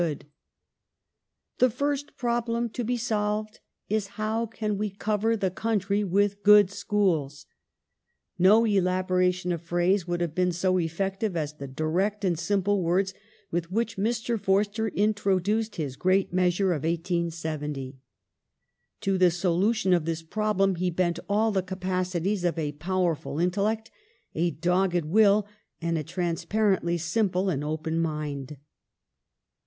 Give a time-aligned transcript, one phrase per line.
[0.01, 0.21] The Edu
[1.59, 6.03] "The first problem to be solved is 'how can we cover the cation Bill country
[6.03, 7.45] with good schools?
[7.85, 8.05] *"
[8.49, 13.13] No elaboration of phrase would have been so effective as the direct and simple words
[13.51, 14.11] with which Mi*.
[14.11, 17.99] Forster introduced his great measure of 1870.
[19.01, 23.91] To the solution of this problem he bent all the capacities of a powerful intellect,
[24.33, 25.45] a dogged will,
[25.79, 28.57] and a transparently simple and open mind.